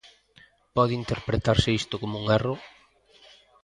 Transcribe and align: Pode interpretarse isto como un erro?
Pode 0.75 0.93
interpretarse 1.01 1.69
isto 1.81 1.95
como 2.01 2.15
un 2.21 2.25
erro? 2.37 2.55